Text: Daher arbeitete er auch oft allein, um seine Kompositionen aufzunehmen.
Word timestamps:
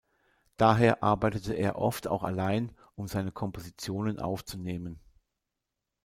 Daher 0.57 1.03
arbeitete 1.03 1.53
er 1.53 1.75
auch 1.75 1.81
oft 1.83 2.07
allein, 2.07 2.75
um 2.95 3.07
seine 3.07 3.31
Kompositionen 3.31 4.17
aufzunehmen. 4.19 4.99